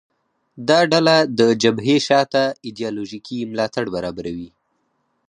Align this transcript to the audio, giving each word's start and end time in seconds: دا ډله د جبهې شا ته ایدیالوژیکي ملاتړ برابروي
دا 0.67 0.79
ډله 0.91 1.17
د 1.39 1.41
جبهې 1.63 1.97
شا 2.07 2.21
ته 2.33 2.43
ایدیالوژیکي 2.65 3.37
ملاتړ 3.51 3.85
برابروي 3.95 4.49